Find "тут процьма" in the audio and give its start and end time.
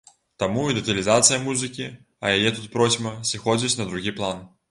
2.57-3.11